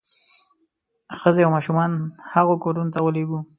ښځې 1.19 1.41
او 1.45 1.51
ماشومان 1.57 1.91
هغو 2.33 2.53
کورونو 2.63 2.93
ته 2.95 2.99
ولېږو. 3.01 3.39